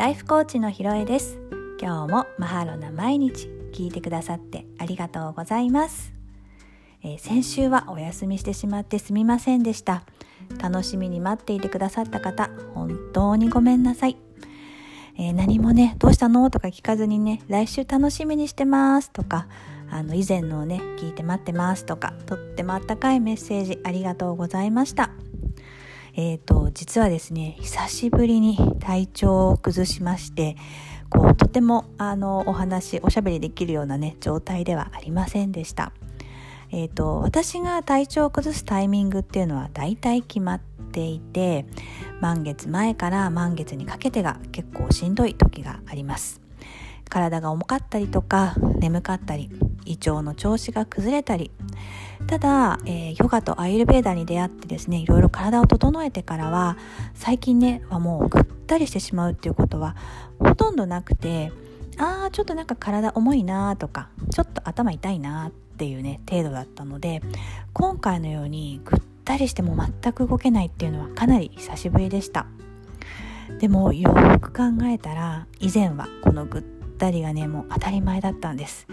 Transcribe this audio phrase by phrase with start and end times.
[0.00, 1.38] ライフコーチのひろえです。
[1.78, 6.14] 今日もマハロな毎日聞いてくださってありがとうございます、
[7.02, 10.02] えー、先週はお休みしてしまってすみませんでした。
[10.58, 14.16] 楽しみに待っていてくださった方本当にごめんなさい。
[15.18, 19.48] えー、何もねどうしたのとか聞かずにね来週楽しみにしてますとか
[19.90, 25.10] あの以前のをね聞いて待ってますとかとってもあったかいメッセージありがとうございました。
[26.14, 30.56] えーと、実はですね久しぶりに体調を崩しまして
[31.08, 35.92] こうとてもあのお話おしゃべりできるようなね状態ではありませんでした。
[36.72, 40.60] えーと、私が体調を崩すタイミングっていうのは大体決まっ
[40.92, 41.66] ていて
[42.20, 46.40] 満月前から満月にかけてが結構しんどい時があります
[47.08, 49.50] 体が重かったりとか眠かったり
[49.84, 51.50] 胃腸の調子が崩れたり
[52.30, 56.78] ただ、えー、ヨガとアイルベーダに出会ってですねいろいろ体を整えてからは
[57.12, 59.96] 最近ねはもうぐったりしてしまうっていうことは
[60.38, 61.50] ほとんどなくて
[61.98, 67.20] あーちょっとなんか体重いなとかちょっと頭痛いなっていうね程度だったので
[67.72, 72.46] 今回のようにぐったりしても全く動けないっていうのはかなり久しぶりでした。
[73.58, 76.62] でもよく考えたら以前はこのぐっ
[76.96, 78.86] たりがねもう当たり前だったんです。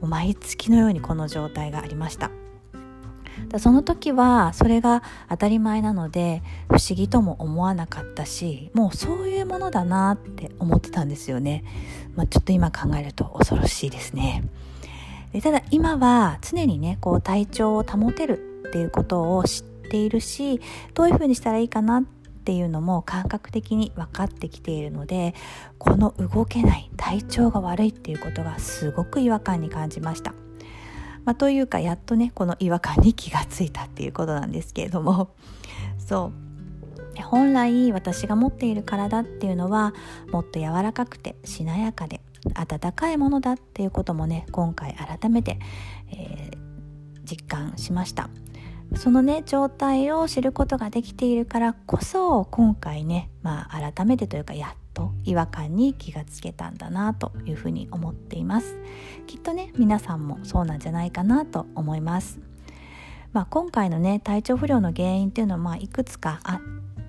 [0.00, 2.30] 毎月のようにこの状態がありました。
[3.48, 11.64] だその時はそれが当たり前なので不思議とも思わなかったしもうそういうものだなって思ってたんですよね、
[12.14, 14.44] まあ、ちょっと今考えると恐ろしいですね。
[15.32, 20.60] でただ今は常にねこう体調を保てるっていうことを知っているし
[20.94, 22.04] どういうふうにしたらいいかなっ
[22.46, 25.34] ていうのも感覚的に分かってきているので
[25.78, 30.32] この動けない体調が悪いっていうことがすごく違和感に感じました。
[31.26, 35.34] まあ、というかやっとねこの違和感に気がついたっていうことなんですけれども。
[35.98, 36.46] そう。
[37.22, 39.94] 本来私が持っている体っていうのは
[40.30, 42.20] もっと柔らかくてしなやかで
[42.54, 45.58] 温かいものだっていうこともね今回改めて、
[46.10, 46.58] えー、
[47.24, 48.28] 実感しました。
[48.94, 58.78] そのね状態を知ることができているからこそ今回ねまあ改めてというかやっと違和感に気がつけたんだなというふうに思っています。
[59.26, 62.40] きっとね皆さんもそうなんじゃないかなと思います。
[63.32, 66.60] まあ、今回のね体調不良の原因っていうのはまあいくつかあっ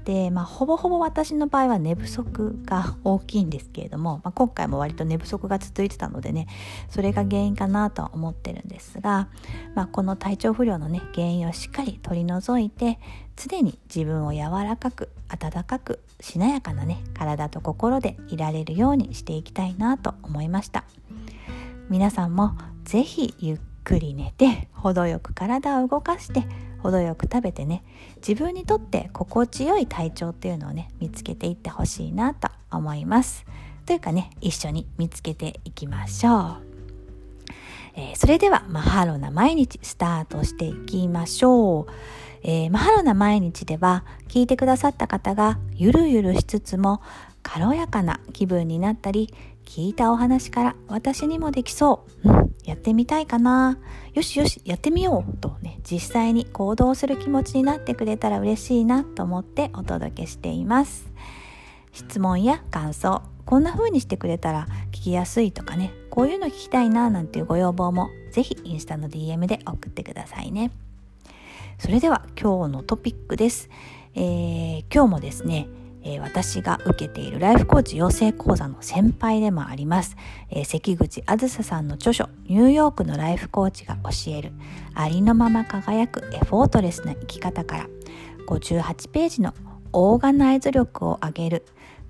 [0.08, 6.48] で、まあ、ほぼほぼ私の場合は寝不足が大きいんですけれども、まあ、今回も割と寝不足が続いてたのでね
[6.88, 9.28] それが原因かなとは思ってるんですが、
[9.76, 13.00] まあ、この体調不良のね原因をしっかり取り除いて
[13.36, 20.84] 常に自分を柔らかく温かくしなやかなね体と心でいられるようにしていきたいなと思いました。
[21.90, 22.52] 皆さんも
[22.84, 26.44] 是非ゆっくり寝て程よく体を動かして
[26.80, 27.84] 程よく食べてね
[28.18, 33.46] 自分にとって心地よい体調っていうのをね見つけていってほしいなと思います。
[33.86, 36.64] というかね一緒に見つけていきましょう、
[37.96, 41.92] えー、それではマハロな毎日スタートしていきましょう。
[42.44, 47.02] えー、マハロな毎日では聞いてくださった方がゆるゆるしつつも
[47.44, 49.34] 軽やかな気分になったり
[49.66, 53.78] 聞いたお話から私にもできそう、うん、やってみたいかな。
[54.14, 61.12] よしよしやってみようとね実際に行動する気持ちになってくれたら嬉しいなと思ってお届けしています。
[61.92, 70.72] 質問や感想こんな風にしてくれたら聞きやすいとかねこういうの聞きたいななんていうご要望もぜひインスタの DM で送ってくださいね。
[71.78, 73.70] それでは今日のトピックです、
[74.16, 75.68] えー、今日もですね
[76.04, 80.16] えー、私が受けているライフコーチ養成講座の先輩でもあります、
[80.50, 84.54] えー、関口あずささんの著書ニューヨークのライフコーチが教える
[84.94, 87.88] ありのまま輝くエフォートレスな生き方から。
[88.48, 89.54] 58ページの
[89.92, 91.66] オーガナイズ力を上げる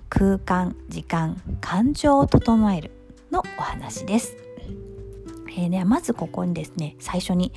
[0.08, 2.92] 空間時間感情を整える
[3.30, 4.36] のお話です、
[5.48, 7.52] えー、ではまずここにですね最初に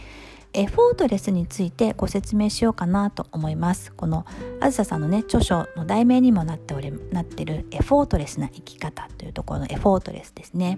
[0.53, 3.93] エフォートレスについてご説明しようかなと思います。
[3.93, 4.25] この
[4.59, 10.77] あずささんのね著書の題名にもなっておりなってるエフォートレスな生き方というところのエフォートレスですね。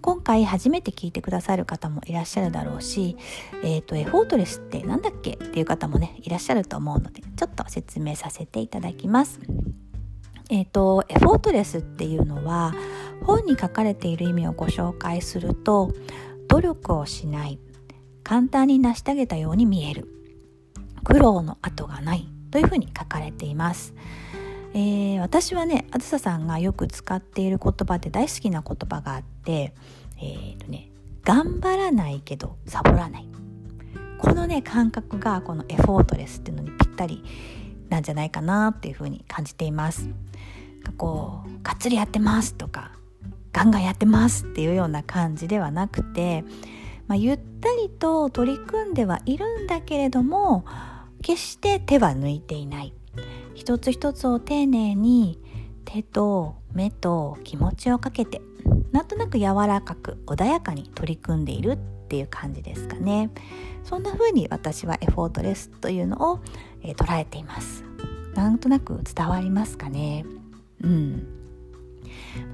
[0.00, 3.16] 今回初めて聞いてくださる方もいらっしゃるだろうし、
[3.62, 9.40] えーと、エフォートレスって何だっけっていう方もねいらっしゃると思うのでちょっと説明させていただきます。
[10.50, 12.74] えーとエフォートレスっていうのは
[13.22, 15.90] 本に書かれている意味をご紹介すると
[16.48, 17.58] 努力をしない。
[18.24, 20.08] 簡単に成し遂げたように見える。
[21.04, 23.94] 苦労の跡がないというふうに書かれています、
[24.72, 29.74] えー、私はねあずささんがよく使っている言葉で大好きな言葉があって
[30.16, 30.90] えー、とね
[31.22, 33.28] 頑張らないけどサボらない。
[34.18, 37.22] このね感覚がこのエフォートレスっていうのにぴったり
[37.90, 40.08] なんじゃないかなっていうふうに感じています。
[40.96, 42.92] こうがっつりやってますとか
[43.52, 46.44] ガンガンやってますっていうような感じではなくて、
[47.06, 50.64] まあ、ゆったりと取り組んではいるんだけれども
[51.22, 52.92] 決して手は抜いていない。
[53.54, 55.38] 一つ一つを丁寧に
[55.84, 58.42] 手と目と気持ちをかけて
[58.92, 61.76] なんとなく柔らかく穏やかに取り組んでいるっ
[62.08, 63.30] ていう感じですかね。
[63.84, 66.40] そんな風に私はエフォートレスというのを、
[66.82, 67.84] えー、捉えています。
[68.34, 70.24] なんとなく伝わりますかね。
[70.82, 71.26] うん。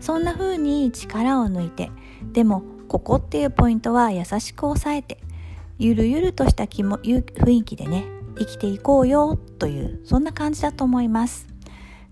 [0.01, 1.91] そんな風に力を抜いて
[2.33, 5.19] でもここっていうポイントは優しく抑えて
[5.79, 8.05] ゆるゆるとした気も雰囲気でね
[8.37, 11.47] 生きていこうよというそんな感じだと思います。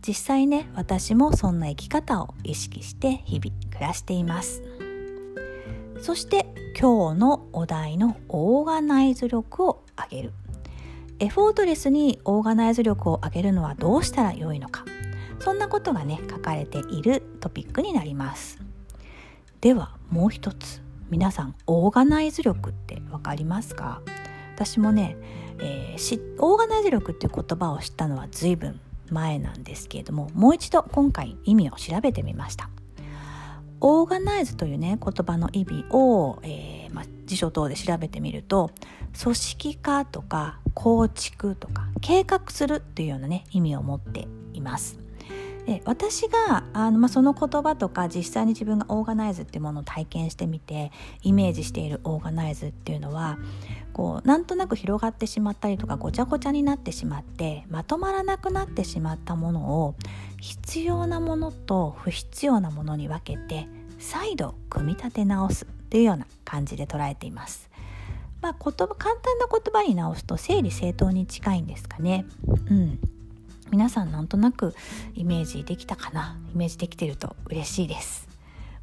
[0.06, 4.62] 実際ね私もそんな生き方を意識して日々暮らしています。
[6.00, 6.46] そして
[6.80, 10.32] 今日のお題のオーガナイズ力を上げる。
[11.18, 14.84] エフォートレスにオーガナイズ力を上げるのはどうしたらよいのか。
[15.40, 18.67] そんなことがね書かれているトピックになります。
[19.60, 24.02] ではもう一つ皆さんオーガナイズ力って分かりますか？
[24.54, 25.16] 私もね、
[25.58, 32.70] えー、オーガナイズ力っていう言葉を知ったのは随分前なんですけれどももう一度今回意味を調べてみました。
[33.80, 38.70] オーガナイズというね言葉の意味を、えー、ま、辞書等で調べてみると
[39.20, 45.00] 組織化とか構築とか計画するというようなね意味を持っています。
[45.68, 50.90] で私があの、まあ、その言葉とか実際に自分がオーガナイズっていうものを体験してみて
[51.22, 53.38] イメージしているオーガナイズっていうのは
[53.92, 59.94] こうなんとなく広がってしまったりとかごちゃごちゃになってしまってまとまらなくなってしまったものを
[60.40, 63.68] 必要なものと不必要なものに分けて
[63.98, 67.68] 再度組み立て直すというような感じで捉えています。
[68.40, 72.24] まあ、言葉簡単な言葉に直すと整理整頓に近いんですかね。
[72.70, 73.17] うん
[73.88, 74.74] 皆さんなんとなく
[75.14, 76.38] イメージできたかな？
[76.52, 78.28] イメージできてると嬉しいです。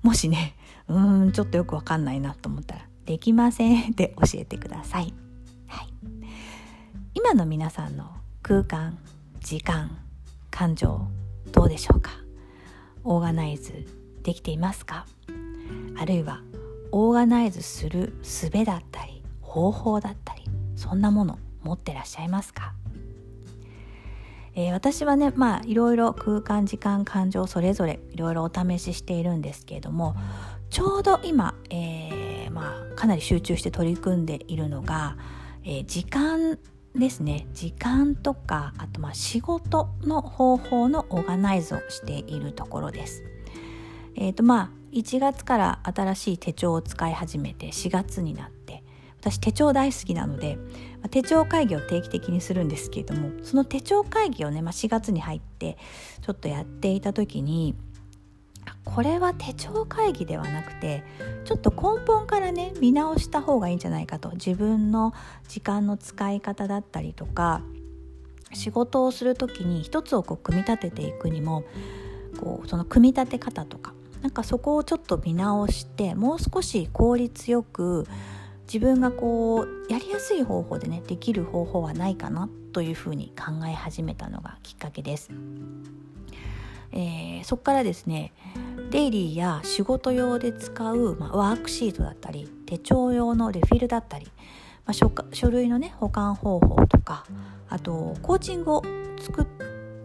[0.02, 0.56] もしね
[0.88, 5.14] うんちょっとよくわかんないなと思ったらできませんって教えてください、
[5.68, 5.94] はい、
[7.14, 8.10] 今の皆さんの
[8.42, 8.98] 空間
[9.42, 9.96] 時間
[10.50, 11.08] 感情
[11.52, 12.10] どうでしょうか？
[13.04, 13.86] オーガナイズ
[14.24, 15.06] できていますか？
[16.00, 16.42] あるいは
[16.92, 20.42] オーガナイズする術だったり方法だったり
[20.76, 22.74] そんなもの持ってらっしゃいますか？
[24.56, 30.16] えー、私はねまあいろいろ空間時間感情それぞれいろいろお試ししているんですけれども
[30.70, 35.18] ちょうど今、えー、まあ、かなり集中して取り組んでいるのが、
[35.64, 36.58] えー、時間
[36.96, 43.24] ですね時間とかあとまあ仕事の方法のオーガナイズをしているところです。
[44.18, 48.55] えーとまあ、1月から新しい手帳を使い始めて4月になって
[49.26, 50.60] 私手帳大好きなので
[51.10, 55.78] 手帳会議を定期的にするんですけれどもその手帳会議をね、まあ、4月に入って
[56.22, 57.76] ちょっとやっていた時に
[58.84, 61.04] これは手帳会議ではなくて
[61.44, 64.30] ちょっと根本からね見直した方がいいんじゃないかと。
[64.32, 65.14] 自分の
[65.48, 67.62] 時間の使い方だったりとか
[68.54, 71.64] 仕事をする時に一つをこう組み立てていくにも
[72.40, 78.08] こうその組み立て方とかなんかそこをちょっと見直してもう少し効率よく
[78.66, 85.32] 自分がこうやりやすい方法でねできる方法はないかなというふうに考え始めたのがきっかけです。
[86.92, 88.32] えー、そこからですね
[88.90, 94.28] デイリーや仕事用で使う、まあ、ワークシートだったり手帳用のレフィルだったり、
[94.86, 97.26] まあ、書書類のね保管方法とか
[97.68, 98.84] あとコーチングを
[99.20, 99.46] 作っ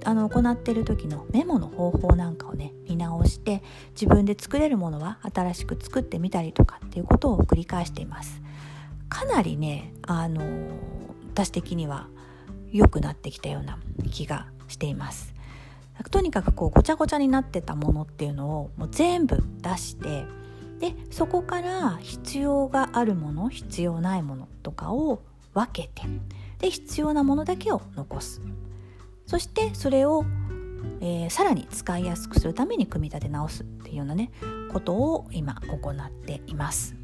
[0.04, 3.62] あの行ってる時のメモの方法なんかをね見直して
[3.92, 8.40] 自分で作れるものは新しく作ってみたりとかっていうことを繰り返しています
[9.10, 10.42] かなりねあの
[11.34, 12.08] 私的には
[12.72, 13.78] 良くなってきたような
[14.10, 15.34] 気がしています
[16.10, 20.24] とにかくこうごちゃごちゃになってたものっていうのをもう全部出して
[20.78, 25.20] でそこから必要があるもの必要ないものとかを
[25.52, 26.04] 分けて
[26.58, 28.40] で必要なものだけを残す
[29.26, 30.24] そしてそれを、
[31.00, 34.30] えー、さらに使いやすくするために組み立て直すっていうようなね
[34.72, 36.99] ことを今行っています。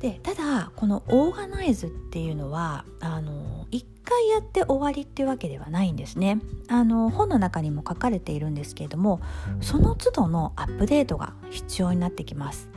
[0.00, 6.40] でただこのオーガナイズっていうのはあの一回やって終わりっていうわけではないんですね。
[6.68, 9.20] あの本の中にも書かれているんですけれども
[9.60, 12.68] その都度のアップデートが必要になってきます。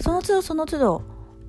[0.00, 1.02] その都度その都度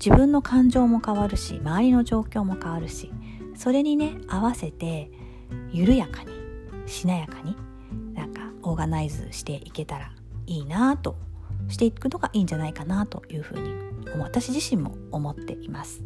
[0.04, 3.12] 自分の感情も変わるし周りの状況も変わるし
[3.54, 5.10] それにね合わせて
[5.70, 6.32] 緩やかに
[6.86, 7.54] しなやかに
[8.14, 10.10] なんかオーガナイズしていけたら
[10.46, 11.16] いいなと
[11.68, 13.72] していくのがいいんじゃないかなというふうに
[14.18, 16.02] 私自身も思っています。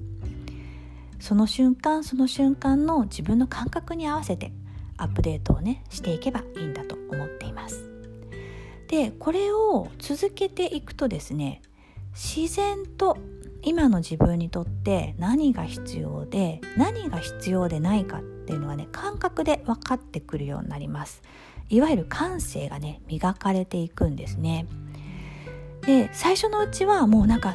[1.21, 4.53] その瞬間その瞬間の自分の感覚に合わせて
[4.97, 7.89] アップデートをねしていけばいいんだと思っています。
[8.89, 11.63] でこれを続けていくとですね
[12.13, 13.17] 自然と
[13.63, 21.23] 今の自分にとって何が必要で何が必要でないかっていうのがね感覚で分かってくるようになります。
[21.71, 24.67] いわゆる感性がね磨かれていくんですね。
[25.87, 27.55] で最初のうちはもうなんか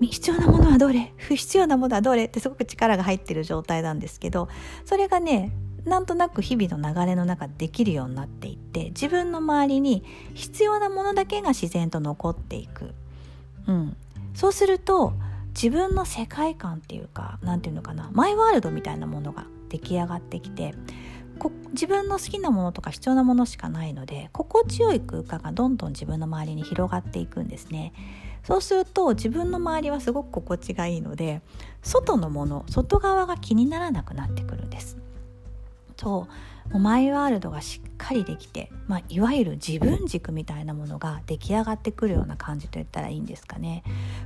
[0.00, 4.48] 必要なものはどれ不必要なものはどれってすごく力が入ってる状態なんですけど
[4.84, 5.52] それがね
[5.84, 10.02] なんとなく日々の流れの中でできるようになっていって自分の周りに
[10.34, 12.94] 必要なものだけが自然と残っていく、
[13.66, 13.96] うん、
[14.34, 15.12] そうすると
[15.48, 20.74] 自分の世界観っていうか何て言うのかなマイワールドみたいなものが出来上がってきて
[21.72, 27.92] 自分の好きなものとか必要なものしかないので心地よい空間がどんどん自分の周りに広がっていくんですね。
[28.44, 31.40] そうすると自分の周りはすごく心地がいいので
[31.82, 34.98] 外のもの外側が気にならなくなってくるんです。
[35.96, 36.28] そ
[36.68, 36.72] う。
[36.72, 43.82] もうマイワールドがしっかりできて、まあ、いわゆる自分軸みたいなものが出来上がってくるような感じといったらいいんですかね。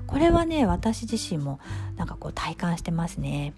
[0.07, 1.61] これはね私自身も
[1.97, 3.55] なんかこう体感してますね。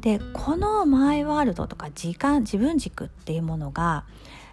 [0.00, 4.04] でこのマイワールドとか時間自分軸っていうものが、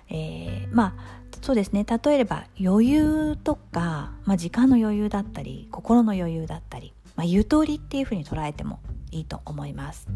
[0.10, 8.80] えー、まあそうですね例えば余裕とか、まあ、時間の余裕だったり心の余裕だったり、まあ、ゆとりっていうふうに捉えても
[9.12, 10.08] いいと思います。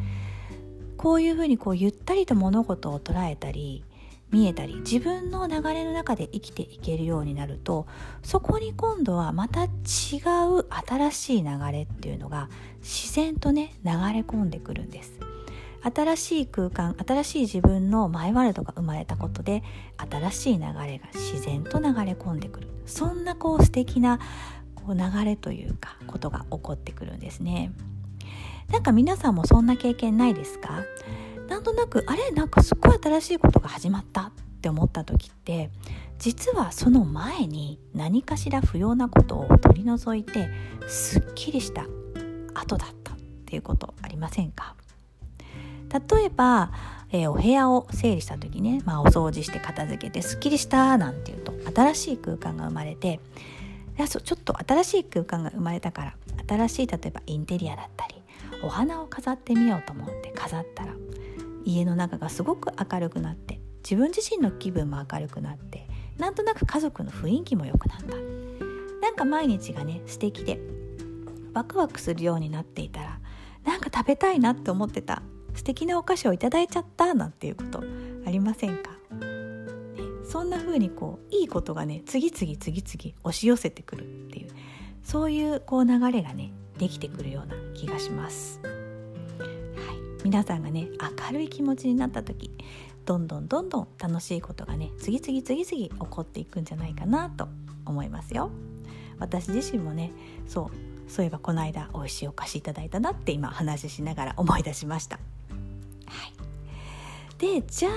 [0.97, 3.85] こういうふうにこうゆったりと物事を捉えたり
[4.31, 7.87] 見えたり自分の流れの中で生きていけるようになると
[8.21, 12.49] そこに今度はまた違う新しい流れっていうのが
[12.81, 15.19] 自然とね流れ込んでくるんです。
[15.81, 19.63] 新しい空間新しい自分のマイワールドが生まれたことで
[20.09, 22.67] 新しい流れが自然と流れ込んでくる。
[22.85, 24.19] そんなこう素敵な
[24.75, 27.71] こう流れというかことが起こってくるんですね。
[28.69, 30.83] なんか皆さんもそんな経験ないですか？
[31.69, 35.69] となくあれなんかすっごい新しいことが始まったって思った時って
[36.17, 40.49] 実はその前に何かしら不要なことを取り除いて
[40.87, 41.85] すっきりした
[42.55, 44.75] 後だったっていうことありませんか？
[46.11, 46.71] 例えば、
[47.11, 53.19] えー、お部屋を整理した時ね、まあ、お掃除して片付けてすっきりしたなんていうと新しい空間が生まれて
[53.97, 56.15] いやちょっと新しい空間が生まれたから
[56.47, 58.15] 新しい例えばインテリアだったり
[58.63, 60.93] お花を飾ってみようと思って飾ったら
[61.69, 68.15] 家の中がすごく明るくなって自分自身の気分も明るくなってなんとなく家族の雰囲気も良くなった
[69.01, 70.59] なんか毎日がね素敵で
[71.53, 73.19] ワクワクするようになっていたら
[73.65, 75.21] なんか食べたいなって思ってた
[75.53, 77.83] 素敵なお菓子をいただいちゃったなんていうこと
[78.25, 78.91] ありませんか、
[80.23, 84.49] そんな風にこういいことがね次々次々押し寄せてくるっていう
[85.03, 88.78] そういうこう流れがねできてくるような気がします。
[90.23, 90.87] 皆さんがね
[91.27, 92.51] 明るい気持ちになった時
[93.05, 97.47] どんどんどんどん楽しいことがね次々次々起こっていくんじゃないかなと
[97.85, 98.51] 思いますよ。
[99.17, 100.11] 私自身もね
[100.47, 105.17] そうそういえばこの間美味しいお菓子いただいたなって今話ししながら思い出しました。
[106.05, 106.33] はい、
[107.39, 107.89] でじゃ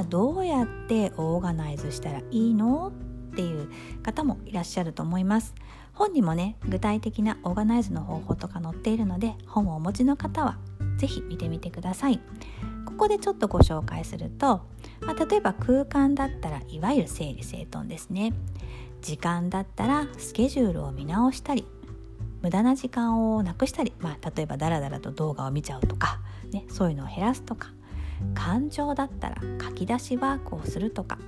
[0.00, 2.92] あどうやってオーガナイズしたらいいの
[3.32, 3.70] っていう
[4.02, 5.54] 方もいらっしゃると思います。
[5.94, 10.58] 本にもね具体的なオーガナイズの方法とか載っているので本をお持ちの方は
[11.00, 12.20] 是非見てみてください。
[12.84, 14.60] ここでちょっとご紹介すると、
[15.00, 18.34] まあ、例えば空間だったらいわゆる整理整頓ですね。
[19.00, 21.66] 時間だったらスケジュールを見直したり
[22.42, 26.20] 無駄な時間をなくしたり、まあ、例えばダラダラと動画を見ちゃうとか、
[26.52, 27.72] ね、そういうのを減らすとか
[28.34, 31.18] 感情だったら書き出しワークをするとか、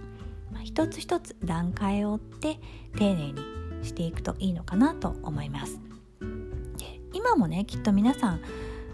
[0.52, 2.60] まあ、一つ一つ段階を追って
[2.98, 3.34] 丁寧に
[3.82, 5.80] していくといいのかなと思います。
[7.14, 8.40] 今もねきっと皆さん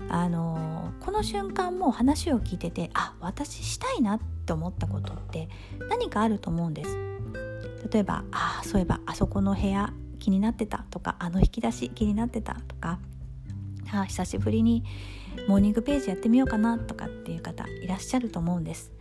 [0.09, 5.49] あの、この瞬間も話を聞いててあ私したいなって思ったことって
[5.89, 6.97] 何かあると思うんです。
[7.91, 12.99] 例えばあそういえばあそこの部屋気になってたとかあの引き出し気になってたとか
[13.93, 14.85] あ久しぶりに
[15.47, 18.93] モーニングページやってみようかなとかっていう方いらっしゃると思うんです。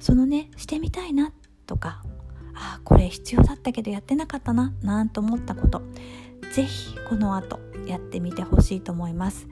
[0.00, 1.32] そのねしてみたいな
[1.66, 2.02] とか
[2.54, 5.82] あこれ必要だったけどやってなかったななんて思ったこと
[6.52, 9.46] 是非この後やってみてほしいと思います。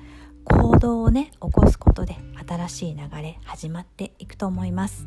[0.44, 5.06] 行動をね起こすことで新しい流れ始まっていくと思います。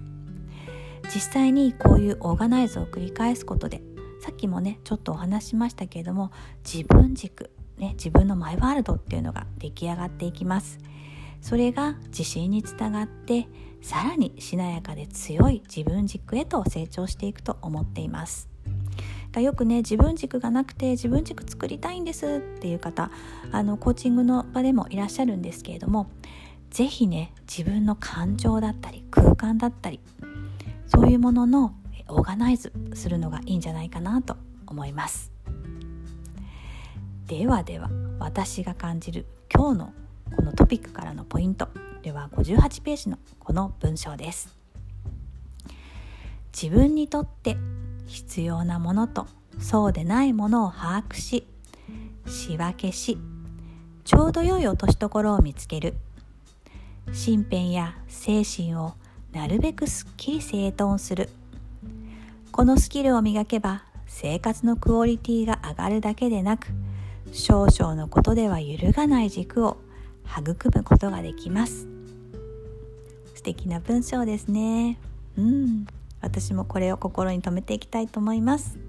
[1.13, 3.81] 実際にこういうオーガナイズを繰り返すことで
[4.21, 6.31] さっきもねちょっとお話しましたけれども
[6.63, 10.79] 自分軸ね自分のマイワールドっていうのが出来上がっていきます。
[11.41, 13.47] それが自信につながって
[13.81, 18.54] さらにしなやかで強い自分軸へと成長していくと思っています。
[19.41, 23.11] よくね自分軸がなくて自分軸作りたいんですっていう方
[23.51, 26.07] あのコーチングの場でもいらっしゃるんですけれども
[26.69, 29.99] 是非ね自分の感情だったり空間だったり
[30.87, 31.73] そういうものの
[32.07, 34.37] オーガナイズするのがいいんじゃないかなと
[34.67, 35.31] 思います。
[37.27, 37.89] ではでは
[38.19, 39.93] 私が感じる今日の
[40.35, 41.69] このトピックからのポイント
[42.03, 44.55] では58ページのこの文章です。
[46.53, 47.57] 自分にとって
[48.05, 49.27] 必要なものと
[49.59, 51.47] そうでないものを把握し
[52.27, 53.17] 仕分けし
[54.03, 55.95] ちょうど良い落としどころを見つける。
[57.07, 58.93] 身辺や精神を
[59.31, 61.29] なるべくすっきり整頓する。
[62.51, 66.67] このスキルを磨けば生活のクオリティが上がるだけでなく
[67.31, 69.77] 少々のことでは揺るがない軸を
[70.25, 71.87] 育むことができます。
[73.33, 74.99] 素敵な文章ですね。
[75.37, 75.87] うん。
[76.25, 78.79] 私もこれを心に留めていきたいと思います。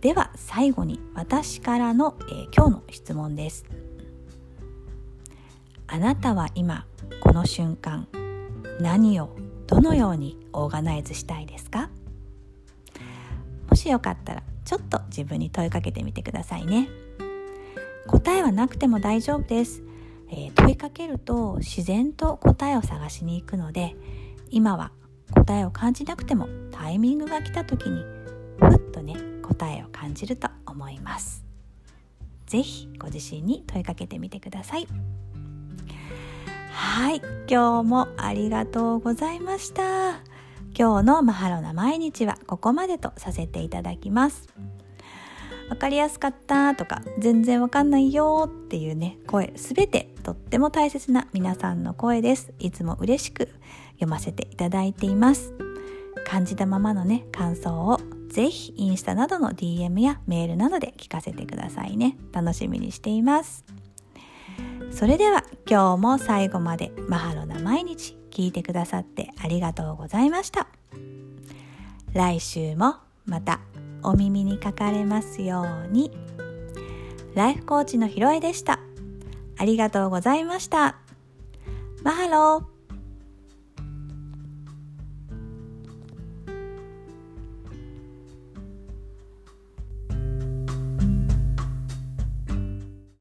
[0.00, 3.66] では最後に私からの、えー、今日の質問です。
[5.86, 6.86] あなたは今
[7.20, 8.08] この瞬間
[8.80, 9.36] 何を
[9.66, 11.90] どのようにオーガナイズしたいですか？
[13.68, 16.88] もしよかったらちょっと自分に問いかけてみてくださいね。
[18.06, 19.82] 答えはなくても大丈夫です、
[20.30, 23.96] えー、問いかけると自然と答えを探しに行くので
[24.50, 24.92] 今は
[25.34, 28.02] 答えを感じなくてもタイミングが来た時に
[28.60, 31.44] ふっとね答えを感じると思います。
[32.46, 34.88] 是非ご自身に問いかけてみてください。
[36.72, 40.20] はい今日もありがとうございました。
[40.78, 44.48] 今日のマハロな毎日はここまでとさせていただきます。
[45.68, 52.52] 分かりやすかったとか全然わかんないよっていうね声すべてとっても大切な皆さんの声です。
[52.58, 53.50] いつも嬉しく
[53.98, 55.52] 読ませていただいています。
[56.24, 62.16] 感じたままのね感想をぜひインスタなどの DM やメールなどで聞かせてくださいね。
[62.32, 63.64] 楽しみにしています。
[64.90, 70.68] それでは今日も最後までマハロな毎日聞いてくださってありがとうございました。
[72.12, 72.96] 来週も
[73.26, 73.60] また
[74.02, 76.10] お耳にかかれますように。
[77.34, 78.80] ライフコーチのひろえでした。
[79.56, 80.96] ありがとうございました。
[82.02, 82.77] マハロー。